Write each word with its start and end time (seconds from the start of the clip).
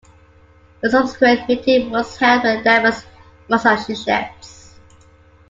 A 0.83 0.89
subsequent 0.89 1.47
meeting 1.47 1.91
was 1.91 2.17
held 2.17 2.43
in 2.43 2.63
Danvers, 2.63 3.05
Massachusetts. 3.47 4.79